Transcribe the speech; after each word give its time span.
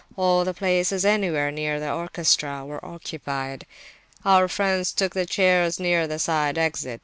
All 0.17 0.43
the 0.45 0.55
places 0.55 1.05
anywhere 1.05 1.51
near 1.51 1.79
the 1.79 1.93
orchestra 1.93 2.65
were 2.65 2.83
occupied. 2.83 3.67
Our 4.25 4.47
friends 4.47 4.91
took 4.93 5.13
chairs 5.29 5.79
near 5.79 6.07
the 6.07 6.17
side 6.17 6.57
exit. 6.57 6.99